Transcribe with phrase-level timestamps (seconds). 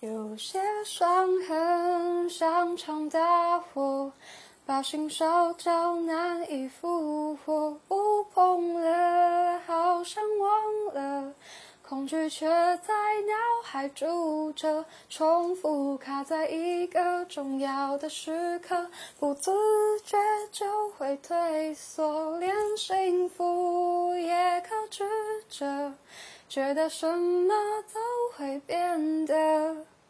[0.00, 4.12] 有些伤痕像场大火，
[4.64, 11.34] 把心烧焦，难以复活，悟碰了，好像忘了，
[11.82, 13.34] 恐惧却在脑
[13.64, 18.88] 海住着，重复卡在一个重要的时刻，
[19.18, 19.50] 不自
[20.04, 20.16] 觉
[20.52, 25.04] 就会退缩，连幸福也克制
[25.48, 25.92] 着，
[26.48, 27.52] 觉得什么
[27.92, 27.98] 都。